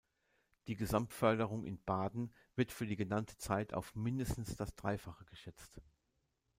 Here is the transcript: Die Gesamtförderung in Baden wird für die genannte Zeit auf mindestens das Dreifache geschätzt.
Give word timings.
Die 0.65 0.73
Gesamtförderung 0.75 1.63
in 1.63 1.79
Baden 1.83 2.33
wird 2.55 2.71
für 2.71 2.87
die 2.87 2.95
genannte 2.95 3.37
Zeit 3.37 3.71
auf 3.75 3.93
mindestens 3.93 4.55
das 4.55 4.73
Dreifache 4.73 5.25
geschätzt. 5.25 5.79